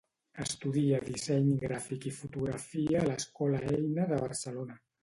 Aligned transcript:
Estudia 0.43 1.01
disseny 1.09 1.51
gràfic 1.65 2.09
i 2.13 2.17
fotografia 2.23 2.99
a 3.03 3.07
l'Escola 3.13 3.65
Eina 3.79 4.11
de 4.15 4.25
Barcelona. 4.27 4.85